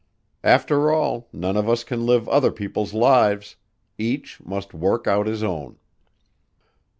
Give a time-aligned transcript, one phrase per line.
[0.43, 3.57] After all, none of us can live other people's lives;
[3.99, 5.77] each must work out his own."